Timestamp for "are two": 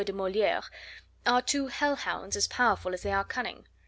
1.27-1.67